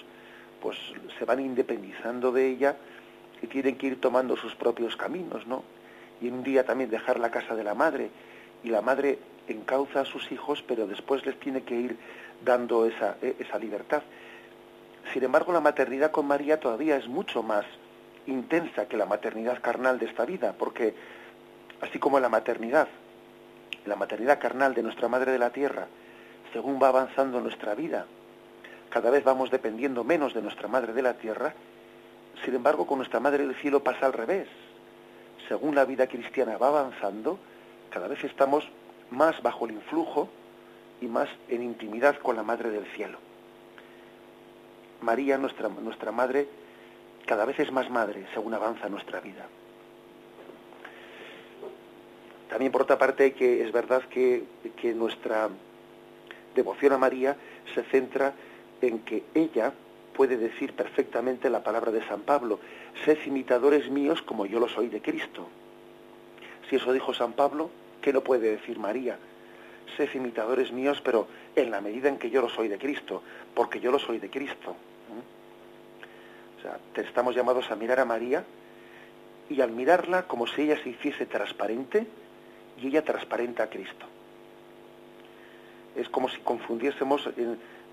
[0.61, 0.77] pues
[1.19, 2.77] se van independizando de ella
[3.41, 5.63] y tienen que ir tomando sus propios caminos, ¿no?
[6.21, 8.09] Y un día también dejar la casa de la madre
[8.63, 11.97] y la madre encauza a sus hijos, pero después les tiene que ir
[12.43, 14.03] dando esa, e, esa libertad.
[15.11, 17.65] Sin embargo, la maternidad con María todavía es mucho más
[18.25, 20.93] intensa que la maternidad carnal de esta vida, porque
[21.81, 22.87] así como la maternidad,
[23.85, 25.87] la maternidad carnal de nuestra Madre de la Tierra,
[26.53, 28.05] según va avanzando nuestra vida,
[28.89, 31.53] cada vez vamos dependiendo menos de nuestra Madre de la Tierra,
[32.45, 34.47] sin embargo con nuestra Madre del Cielo pasa al revés.
[35.47, 37.39] Según la vida cristiana va avanzando,
[37.93, 38.67] cada vez estamos
[39.11, 40.27] más bajo el influjo
[40.99, 43.19] y más en intimidad con la Madre del Cielo.
[45.01, 46.47] María, nuestra, nuestra Madre,
[47.27, 49.45] cada vez es más madre según avanza nuestra vida.
[52.49, 54.43] También por otra parte que es verdad que,
[54.75, 55.49] que nuestra
[56.55, 57.37] devoción a María
[57.75, 58.33] se centra
[58.81, 59.71] en que ella
[60.15, 62.59] puede decir perfectamente la palabra de San Pablo,
[63.05, 65.47] sed imitadores míos como yo lo soy de Cristo.
[66.69, 67.69] Si eso dijo San Pablo,
[68.03, 69.17] ¿qué no puede decir María?
[69.97, 73.23] Sed imitadores míos, pero en la medida en que yo lo soy de Cristo,
[73.55, 74.75] porque yo lo soy de Cristo
[77.01, 78.43] estamos llamados a mirar a María
[79.49, 82.05] y al mirarla como si ella se hiciese transparente
[82.81, 84.05] y ella transparente a Cristo.
[85.95, 87.29] Es como si confundiésemos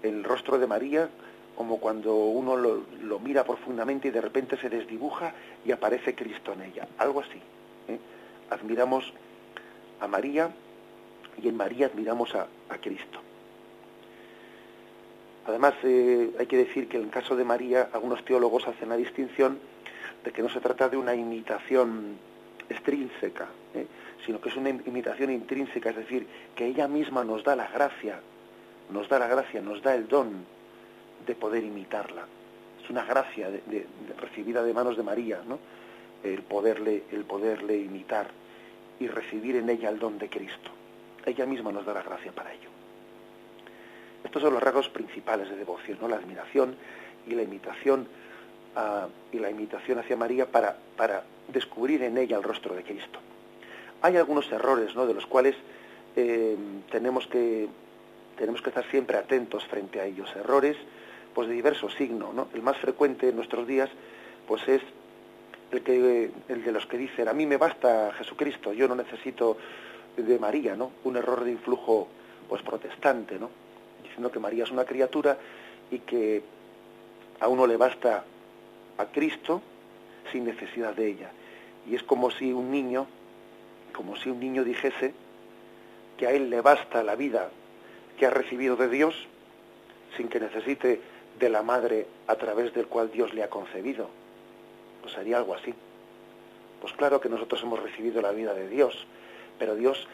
[0.02, 1.08] el, rostro de María
[1.56, 6.62] como cuando uno lo, mira profundamente y de repente se desdibuja y aparece Cristo en
[6.62, 6.88] ella.
[6.96, 7.38] Algo así.
[7.88, 7.98] ¿eh?
[8.48, 9.12] Admiramos
[10.00, 10.50] a María
[11.42, 12.48] y en María admiramos a
[12.80, 13.20] Cristo.
[15.46, 18.96] Además, eh, hay que decir que en el caso de María, algunos teólogos hacen la
[18.96, 19.58] distinción
[20.24, 22.18] de que no se trata de una imitación
[22.68, 23.86] extrínseca, ¿eh?
[24.24, 28.20] sino que es una imitación intrínseca, es decir, que ella misma nos da la gracia,
[28.90, 30.44] nos da la gracia, nos da el don
[31.26, 32.26] de poder imitarla.
[32.84, 33.48] Es una gracia
[34.18, 35.58] recibida de manos de María, ¿no?
[36.22, 38.28] el, poderle, el poderle imitar
[39.00, 40.70] y recibir en ella el don de Cristo.
[41.26, 42.68] Ella misma nos da la gracia para ello.
[44.22, 46.76] Estos son los rasgos principales de devoción, la admiración
[47.26, 48.06] y la imitación
[48.76, 53.18] ah, y la imitación hacia María para, para descubrir en ella el rostro de Cristo.
[54.02, 55.06] Hay algunos errores, ¿no?
[55.06, 55.56] de los cuales
[56.16, 56.56] eh,
[56.90, 57.68] tenemos que
[58.36, 60.34] tenemos que estar siempre atentos frente a ellos.
[60.34, 60.76] Errores,
[61.34, 62.48] pues de diverso signo, ¿no?
[62.54, 63.90] El más frecuente en nuestros días,
[64.48, 64.80] pues es
[65.72, 69.56] el que el de los que dicen a mí me basta Jesucristo, yo no necesito
[70.16, 70.90] de María, ¿no?
[71.04, 72.08] Un error de influjo,
[72.48, 73.50] pues protestante, ¿no?
[74.02, 75.38] diciendo que María es una criatura
[75.90, 76.42] y que
[77.38, 78.24] a uno le basta
[78.98, 79.62] a Cristo
[80.32, 81.30] sin necesidad de ella.
[81.88, 83.06] Y es como si un niño,
[83.94, 85.14] como si un niño dijese
[86.18, 87.50] que a él le basta la vida
[88.18, 89.14] que ha recibido de Dios
[90.16, 91.00] sin que necesite
[91.38, 94.10] de la madre a través del cual Dios le ha concebido.
[95.02, 95.74] Pues sería algo así.
[96.80, 99.06] Pues claro que nosotros hemos recibido la vida de Dios,
[99.58, 100.06] pero Dios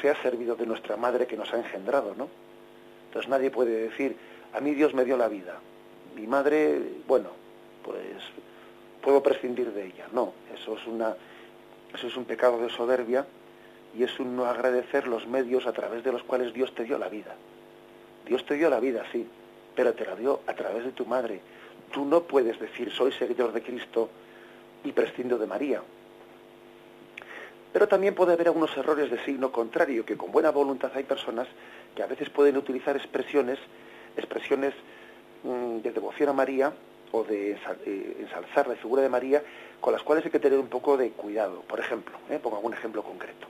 [0.00, 2.28] se ha servido de nuestra madre que nos ha engendrado, ¿no?
[3.08, 4.16] Entonces nadie puede decir,
[4.52, 5.58] a mí Dios me dio la vida.
[6.16, 7.30] Mi madre, bueno,
[7.82, 7.98] pues
[9.02, 10.06] puedo prescindir de ella.
[10.12, 11.14] No, eso es una,
[11.94, 13.26] Eso es un pecado de soberbia
[13.96, 16.98] y es un no agradecer los medios a través de los cuales Dios te dio
[16.98, 17.36] la vida.
[18.26, 19.26] Dios te dio la vida, sí,
[19.76, 21.40] pero te la dio a través de tu madre.
[21.92, 24.08] Tú no puedes decir soy seguidor de Cristo
[24.84, 25.82] y prescindo de María.
[27.72, 31.48] Pero también puede haber algunos errores de signo contrario, que con buena voluntad hay personas
[31.96, 33.58] que a veces pueden utilizar expresiones,
[34.16, 34.74] expresiones
[35.42, 36.72] mm, de devoción a María
[37.10, 39.42] o de eh, ensalzar la figura de María,
[39.80, 41.62] con las cuales hay que tener un poco de cuidado.
[41.62, 42.38] Por ejemplo, ¿eh?
[42.40, 43.48] pongo algún ejemplo concreto.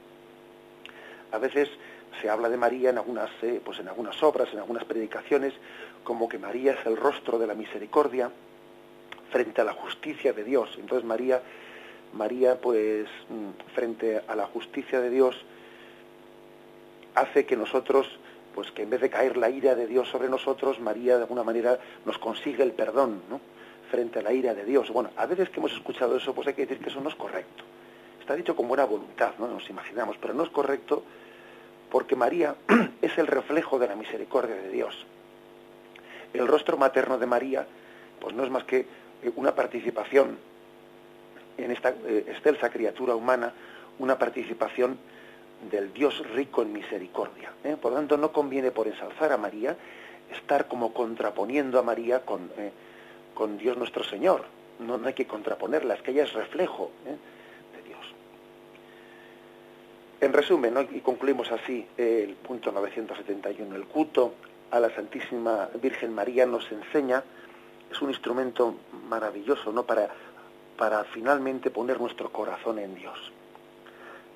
[1.33, 1.69] A veces
[2.23, 5.53] se habla de María en algunas, eh, pues en algunas obras, en algunas predicaciones,
[6.03, 8.31] como que María es el rostro de la misericordia
[9.35, 10.71] frente a la justicia de Dios.
[10.79, 11.43] Entonces María,
[12.13, 15.35] María, pues mm, frente a la justicia de Dios,
[17.17, 18.07] hace que nosotros,
[18.55, 21.43] pues que en vez de caer la ira de Dios sobre nosotros, María de alguna
[21.43, 23.41] manera nos consigue el perdón, ¿no?
[23.91, 24.89] frente a la ira de Dios.
[24.93, 27.17] Bueno, a veces que hemos escuchado eso, pues hay que decir que eso no es
[27.17, 27.65] correcto.
[28.21, 29.49] Está dicho con buena voluntad, ¿no?
[29.49, 31.03] Nos imaginamos, pero no es correcto
[31.91, 32.55] porque María
[33.03, 34.95] es el reflejo de la misericordia de Dios.
[36.33, 37.67] El rostro materno de María,
[38.21, 38.87] pues no es más que
[39.37, 40.39] una participación
[41.57, 43.53] en esta eh, excelsa criatura humana,
[43.99, 44.99] una participación
[45.71, 47.53] del Dios rico en misericordia.
[47.63, 47.77] ¿eh?
[47.81, 49.77] Por lo tanto, no conviene por ensalzar a María
[50.33, 52.51] estar como contraponiendo a María con,
[53.35, 54.45] con Dios nuestro Señor.
[54.81, 56.91] No, no, hay que contraponerla, es que ella es reflejo
[60.25, 64.33] En resumen, y concluimos así el punto 971, el culto
[64.71, 67.23] a la Santísima Virgen María nos enseña,
[67.95, 68.75] es un instrumento
[69.09, 69.85] maravilloso ¿no?
[69.85, 70.09] para,
[70.77, 73.17] para finalmente poner nuestro corazón en Dios.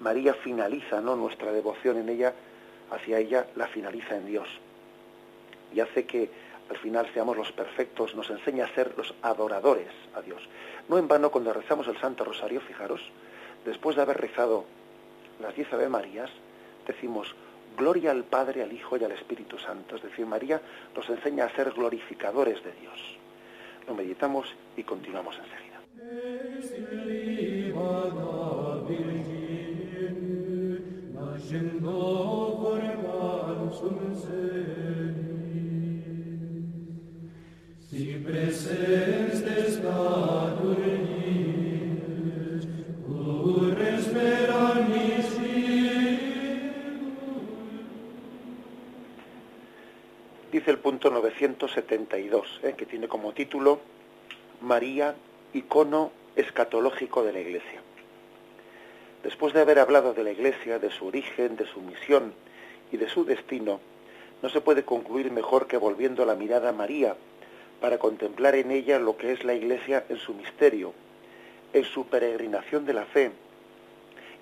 [0.01, 1.17] María finaliza ¿no?
[1.17, 2.33] nuestra devoción en ella,
[2.93, 4.49] hacia ella la finaliza en Dios.
[5.75, 6.31] Y hace que
[6.71, 10.41] al final seamos los perfectos, nos enseña a ser los adoradores a Dios.
[10.89, 13.01] No en vano cuando rezamos el Santo Rosario, fijaros,
[13.65, 14.67] después de haber rezado
[15.41, 16.31] las diez Ave Marías,
[16.87, 17.35] decimos
[17.77, 19.97] gloria al Padre, al Hijo y al Espíritu Santo.
[19.97, 20.61] Es decir, María
[20.95, 23.19] nos enseña a ser glorificadores de Dios
[23.89, 24.47] lo meditamos
[24.77, 25.81] y continuamos enseguida.
[37.89, 39.83] Si presentes
[51.41, 53.79] Eh, que tiene como título
[54.61, 55.15] María,
[55.53, 57.81] icono escatológico de la Iglesia.
[59.23, 62.35] Después de haber hablado de la Iglesia, de su origen, de su misión
[62.91, 63.79] y de su destino,
[64.43, 67.15] no se puede concluir mejor que volviendo la mirada a María
[67.81, 70.93] para contemplar en ella lo que es la Iglesia en su misterio,
[71.73, 73.31] en su peregrinación de la fe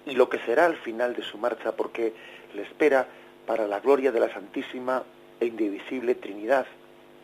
[0.06, 2.14] y lo que será al final de su marcha, porque
[2.54, 3.06] le espera
[3.46, 5.02] para la gloria de la Santísima
[5.40, 6.66] e Indivisible Trinidad,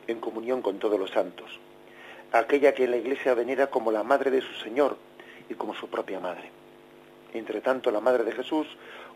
[0.07, 1.61] en comunión con todos los santos,
[2.33, 4.97] aquella que la Iglesia venera como la madre de su Señor
[5.49, 6.51] y como su propia madre.
[7.35, 8.67] Entre tanto, la madre de Jesús,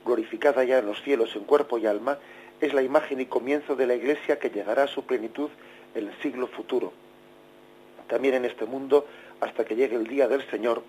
[0.04, 2.18] glorificada ya en los cielos en cuerpo y alma,
[2.60, 5.50] es la imagen y comienzo de la Iglesia que llegará a su plenitud
[5.94, 6.92] en el siglo futuro.
[8.08, 9.06] También en este mundo,
[9.40, 10.82] hasta que llegue el día del Señor,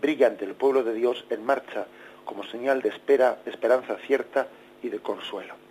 [0.00, 1.86] brilla ante el pueblo de Dios en marcha
[2.24, 4.48] como señal de espera, de esperanza cierta
[4.82, 5.61] y de consuelo.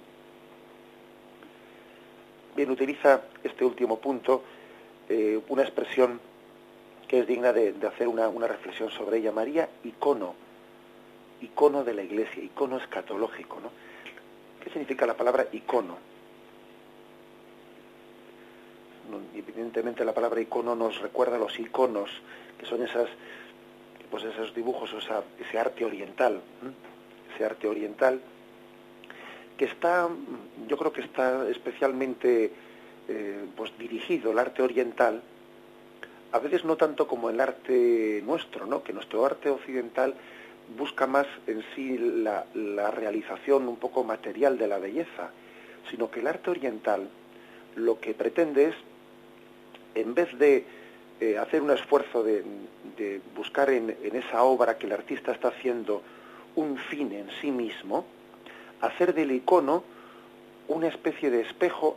[2.56, 4.44] Bien, utiliza este último punto
[5.08, 6.20] eh, una expresión
[7.08, 9.32] que es digna de, hacer una, reflexión sobre ella.
[9.32, 10.34] María, icono,
[11.42, 13.60] icono de la iglesia, icono escatológico.
[13.60, 13.70] ¿no?
[14.64, 15.98] ¿Qué significa la palabra icono?
[19.36, 22.10] evidentemente la palabra icono nos recuerda a los iconos,
[22.58, 23.10] que son esas,
[24.10, 26.39] pues esos dibujos, o ese arte oriental,
[27.34, 28.22] ese arte oriental
[29.58, 30.10] que está,
[30.68, 32.52] yo creo que está especialmente
[33.08, 35.22] eh, pues dirigido el arte oriental,
[36.32, 38.84] a veces no tanto como el arte nuestro, ¿no?
[38.84, 40.16] que nuestro arte occidental
[40.78, 42.45] busca más en sí la,
[42.91, 45.32] realización un poco material de la belleza,
[45.89, 47.10] sino que el arte oriental
[47.76, 48.76] lo que pretende es,
[49.95, 50.66] en vez de
[51.20, 52.43] eh, hacer un esfuerzo de,
[53.36, 56.02] buscar en, en, esa obra que el artista está haciendo
[56.56, 58.06] un fin en sí mismo,
[58.82, 59.84] hacer del icono
[60.67, 61.95] una especie de espejo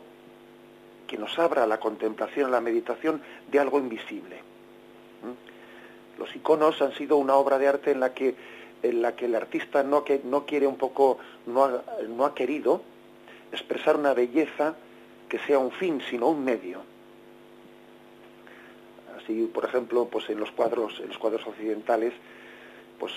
[1.07, 3.21] que nos abra la contemplación, la meditación
[3.51, 4.37] de algo invisible.
[5.23, 6.19] ¿Mm?
[6.19, 8.35] Los iconos han sido una obra de arte en la que,
[8.83, 12.33] en la que el artista no, que, no quiere un poco, no ha, no ha
[12.33, 12.81] querido
[13.51, 14.75] expresar una belleza
[15.29, 16.81] que sea un fin, sino un medio.
[19.17, 22.13] Así, por ejemplo, pues en los cuadros, en los cuadros occidentales,
[22.99, 23.13] pues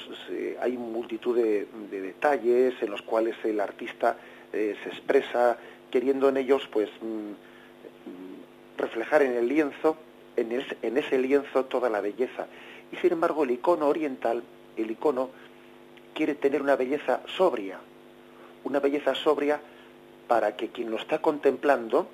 [0.61, 4.17] hay multitud de, detalles en los cuales el artista
[4.53, 5.59] se expresa
[5.91, 9.97] queriendo en ellos pues mm, mm, reflejar en el lienzo
[10.83, 12.47] en, ese lienzo toda la belleza.
[12.93, 14.43] Y sin embargo el icono oriental,
[14.77, 15.31] el icono,
[16.15, 17.79] quiere tener una belleza sobria,
[18.65, 19.61] una belleza sobria
[20.27, 22.09] para que quien lo está contemplando,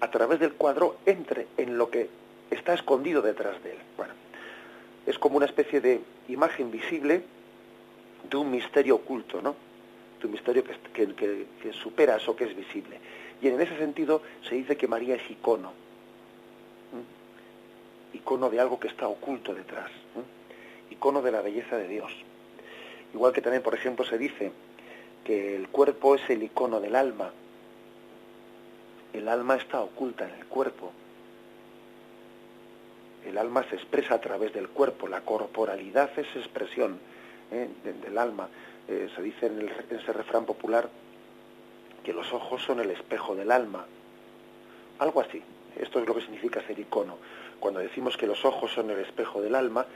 [0.00, 2.08] a través del cuadro, entre en lo que
[2.50, 3.78] está escondido detrás de él.
[3.96, 4.14] Bueno,
[5.06, 7.22] es como una especie de imagen visible
[8.28, 9.54] de un misterio oculto, ¿no?
[10.20, 12.98] De un misterio que, que supera eso que es visible.
[13.40, 15.72] Y en ese sentido se dice que María es icono
[18.12, 19.90] icono de algo que está oculto detrás,
[20.90, 22.12] icono de la belleza de Dios.
[23.14, 24.52] Igual que también, por ejemplo, se dice
[25.24, 27.32] que el cuerpo es el icono del alma.
[29.12, 30.92] El alma está oculta en el cuerpo.
[33.26, 36.98] El alma se expresa a través del cuerpo, la corporalidad es expresión
[37.52, 37.68] ¿eh?
[38.02, 38.48] del alma.
[38.88, 40.88] Eh, se dice en, en ese refrán popular
[42.02, 43.84] que los ojos son el espejo del alma.
[44.98, 45.42] Algo así.
[45.78, 47.16] Esto es lo que significa ser icono
[47.60, 49.86] cuando decimos que los ojos son el espejo del alma,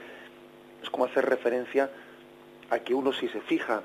[0.81, 1.89] es como hacer referencia
[2.69, 3.81] a que uno si se fija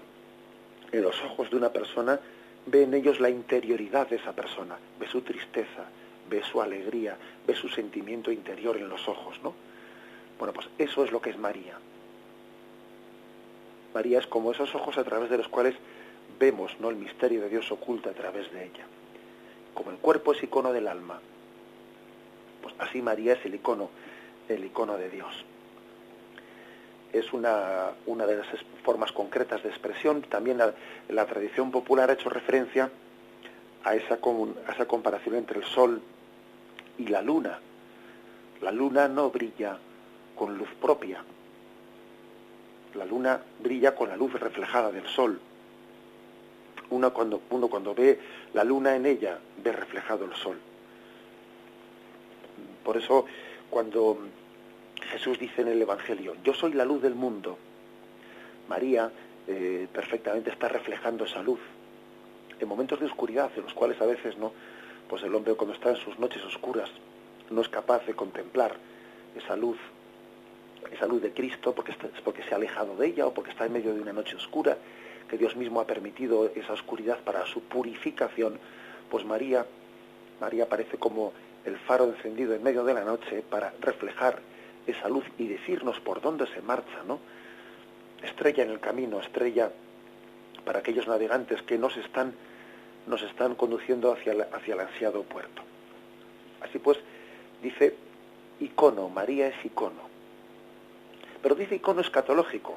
[0.92, 2.20] en los ojos de una persona,
[2.66, 5.86] ve en ellos la interioridad de esa persona, ve su tristeza,
[6.30, 7.16] ve su alegría,
[7.46, 9.52] ve su sentimiento interior en los ojos, ¿no?
[10.38, 11.76] Bueno, pues eso es lo que es María.
[13.92, 15.74] María es como esos ojos a través de los cuales
[16.38, 16.88] vemos, ¿no?
[16.88, 18.84] El misterio de Dios oculto a través de ella.
[19.74, 21.20] Como el cuerpo es icono del alma,
[22.62, 23.90] pues así María es el icono,
[24.48, 25.44] el icono de Dios.
[27.12, 28.46] Es una, una de las
[28.84, 30.22] formas concretas de expresión.
[30.22, 32.90] También la, tradición popular ha hecho referencia
[33.82, 36.00] a esa, a esa comparación entre el sol
[37.00, 37.58] y la luna.
[38.60, 39.78] La luna no brilla
[40.36, 41.24] con luz propia.
[42.94, 45.40] La luna brilla con la luz reflejada del sol.
[46.90, 48.18] Uno cuando, uno cuando ve
[48.52, 50.58] la luna en ella, ve reflejado el sol.
[52.84, 53.24] Por eso,
[53.70, 54.18] cuando
[55.10, 57.56] Jesús dice en el Evangelio, yo soy la luz del mundo,
[58.68, 59.10] María
[59.46, 61.60] eh, perfectamente está reflejando esa luz.
[62.58, 64.52] En momentos de oscuridad, en los cuales a veces no,
[65.10, 66.88] pues el hombre cuando está en sus noches oscuras
[67.50, 68.76] no es capaz de contemplar
[69.36, 69.76] esa luz,
[70.92, 73.66] esa luz de Cristo, porque, es porque se ha alejado de ella o porque está
[73.66, 74.78] en medio de una noche oscura,
[75.28, 78.60] que Dios mismo ha permitido esa oscuridad para su purificación,
[79.10, 79.66] pues María,
[80.40, 81.32] María aparece como
[81.64, 84.38] el faro encendido en medio de la noche para reflejar
[84.86, 87.18] esa luz y decirnos por dónde se marcha, ¿no?
[88.22, 89.72] Estrella en el camino, estrella
[90.64, 92.32] para aquellos navegantes que nos están,
[93.06, 95.62] nos están conduciendo hacia, hacia el ansiado puerto.
[96.60, 96.98] Así pues,
[97.62, 97.96] dice
[98.60, 100.08] icono, María es icono.
[101.42, 102.76] Pero dice icono escatológico,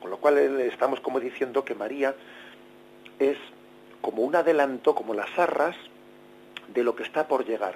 [0.00, 2.14] con lo cual estamos como diciendo que María
[3.18, 3.38] es
[4.00, 5.76] como un adelanto, como las arras,
[6.68, 7.74] de lo que está por llegar.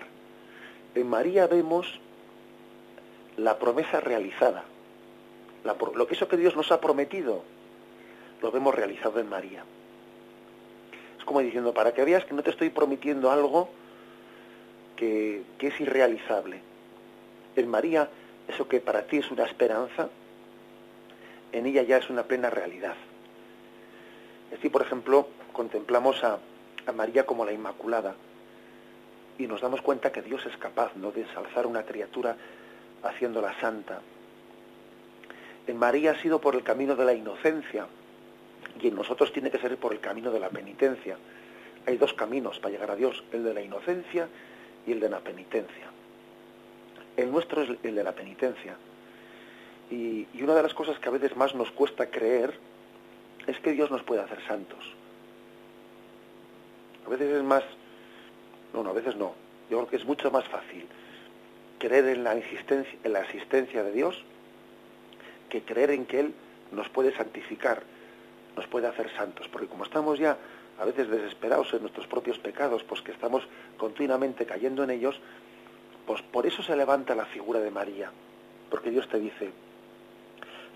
[0.94, 2.00] En María vemos
[3.36, 4.64] la promesa realizada,
[5.64, 7.42] lo que eso que Dios nos ha prometido,
[8.42, 9.64] lo vemos realizado en María.
[11.28, 13.68] Como diciendo, para que veas que no te estoy prometiendo algo
[14.96, 16.62] que, que es irrealizable.
[17.54, 18.08] En María,
[18.48, 20.08] eso que para ti es una esperanza,
[21.52, 22.94] en ella ya es una plena realidad.
[24.56, 26.38] Así, por ejemplo, contemplamos a,
[26.86, 28.14] a María como la Inmaculada,
[29.36, 31.12] y nos damos cuenta que Dios es capaz ¿no?
[31.12, 32.38] de ensalzar una criatura
[33.02, 34.00] haciéndola santa.
[35.66, 37.86] En María ha sido por el camino de la inocencia
[38.80, 41.16] y en nosotros tiene que ser por el camino de la penitencia.
[41.86, 44.28] Hay dos caminos para llegar a Dios, el de la inocencia
[44.86, 45.86] y el de la penitencia.
[47.16, 48.76] El nuestro es el de la penitencia.
[49.90, 52.54] Y, una de las cosas que a veces más nos cuesta creer
[53.46, 54.78] es que Dios nos puede hacer santos.
[57.06, 57.64] A veces es más
[58.72, 59.34] no, no, a veces no.
[59.70, 60.86] Yo creo que es mucho más fácil
[61.78, 64.22] creer en la existencia, en la existencia de Dios
[65.48, 66.34] que creer en que Él
[66.72, 67.82] nos puede santificar,
[68.58, 69.46] nos puede hacer santos.
[69.48, 70.36] Porque como estamos ya
[70.78, 73.46] a veces desesperados en nuestros propios pecados, pues que estamos
[73.76, 75.18] continuamente cayendo en ellos,
[76.06, 78.10] pues por eso se levanta la figura de María.
[78.68, 79.50] Porque Dios te dice,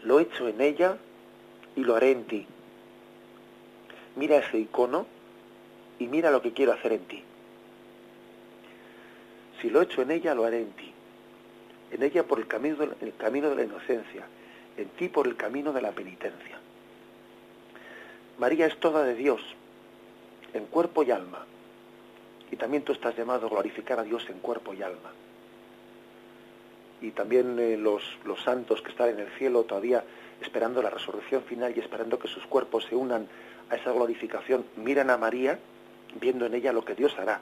[0.05, 0.97] lo he hecho en ella
[1.75, 2.47] y lo haré en ti.
[4.15, 5.07] Mira ese icono
[5.99, 7.25] y mira lo que quiero hacer en ti.
[9.61, 10.93] Si lo he hecho en ella, lo haré en ti.
[11.91, 14.25] En ella por el camino el camino de la inocencia,
[14.77, 16.62] en ti por el camino de la penitencia.
[18.39, 19.41] María es toda de Dios,
[20.55, 21.47] en cuerpo y alma.
[22.51, 25.13] Y también tú estás llamado a glorificar a Dios en cuerpo y alma.
[27.01, 30.05] y también eh, los, los santos que están en el cielo todavía
[30.41, 33.27] esperando la resurrección final y esperando que sus cuerpos se unan
[33.71, 35.59] a esa glorificación, miran a María
[36.21, 37.41] viendo en ella lo que Dios hará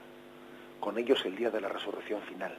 [0.80, 2.54] con ellos el día de la resurrección final.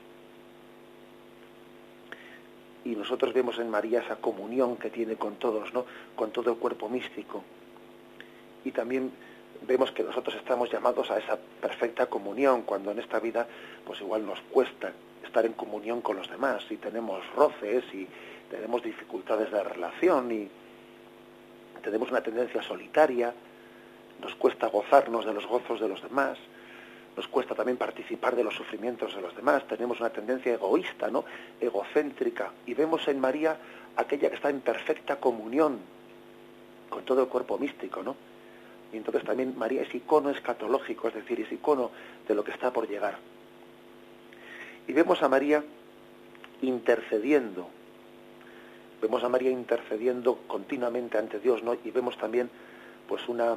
[2.86, 5.86] Y nosotros vemos en María esa comunión que tiene con todos, ¿no?
[6.16, 7.44] Con todo el cuerpo místico.
[8.64, 9.12] Y también
[9.68, 13.48] vemos que nosotros estamos llamados a esa perfecta comunión cuando en esta vida
[13.86, 14.92] pues igual nos cuesta
[15.24, 18.08] estar en comunión con los demás y tenemos roces y
[18.50, 20.50] tenemos dificultades de relación y
[21.84, 23.34] tenemos una tendencia solitaria,
[24.22, 26.38] nos cuesta gozarnos de los gozos de los demás,
[27.16, 31.26] nos cuesta también participar de los sufrimientos de los demás, tenemos una tendencia egoísta, ¿no?
[31.60, 33.58] egocéntrica, y vemos en María
[33.96, 35.80] aquella que está en perfecta comunión
[36.90, 38.16] con todo el cuerpo místico, ¿no?
[38.94, 41.92] Y entonces también María es icono escatológico, es decir, es icono
[42.28, 43.18] de lo que está por llegar.
[44.88, 45.64] Y vemos a María
[46.62, 47.70] intercediendo,
[49.02, 51.76] vemos a María intercediendo continuamente ante Dios, ¿no?
[51.84, 52.50] Y vemos también,
[53.08, 53.56] pues, una,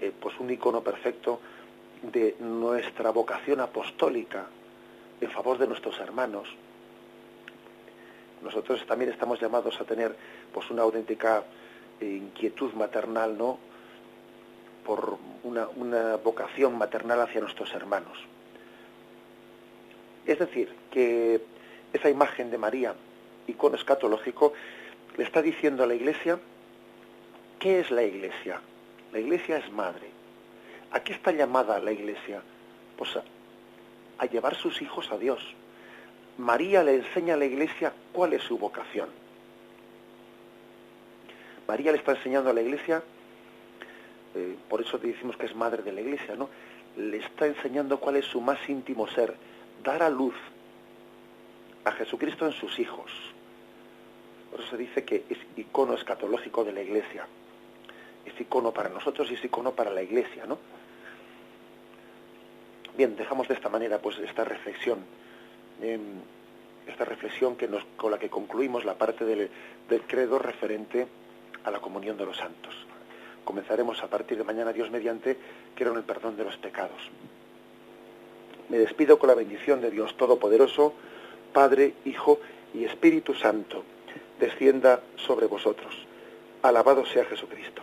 [0.00, 1.40] eh, pues un icono perfecto
[2.02, 4.46] de nuestra vocación apostólica
[5.20, 6.48] en favor de nuestros hermanos.
[8.42, 10.14] Nosotros también estamos llamados a tener,
[10.52, 11.44] pues, una auténtica
[12.00, 13.58] eh, inquietud maternal, ¿no?
[14.84, 18.18] Por una, vocación maternal hacia nuestros hermanos.
[20.26, 21.40] Es decir, que
[21.92, 22.94] esa imagen de María,
[23.46, 24.52] icono escatológico,
[25.16, 26.38] le está diciendo a la Iglesia,
[27.58, 28.60] ¿qué es la Iglesia?
[29.12, 30.08] La Iglesia es madre.
[30.92, 32.42] ¿A qué está llamada la Iglesia?
[32.96, 33.22] Pues a,
[34.18, 35.40] a llevar sus hijos a Dios.
[36.38, 39.08] María le enseña a la Iglesia cuál es su vocación.
[41.68, 43.02] María le está enseñando a la Iglesia
[44.34, 46.48] eh, por eso decimos que es madre de la iglesia, ¿no?
[46.96, 49.34] Le está enseñando cuál es su más íntimo ser,
[49.82, 50.34] dar a luz
[51.84, 53.10] a Jesucristo en sus hijos.
[54.50, 57.26] Por eso se dice que es icono escatológico de la iglesia.
[58.24, 60.58] Es icono para nosotros y es icono para la iglesia, ¿no?
[62.96, 65.00] Bien, dejamos de esta manera pues esta reflexión,
[65.82, 66.00] em,
[66.86, 69.50] esta reflexión que nos, con la que concluimos la parte del
[70.06, 71.06] credo referente
[71.64, 72.74] a la comunión de los santos
[73.44, 75.36] comenzaremos a partir de mañana, Dios mediante,
[75.74, 77.10] que en el perdón de los pecados.
[78.68, 80.94] Me despido con la bendición de Dios Todopoderoso,
[81.52, 82.40] Padre, Hijo
[82.72, 83.84] y Espíritu Santo,
[84.40, 85.94] descienda sobre vosotros.
[86.62, 87.82] Alabado sea Jesucristo.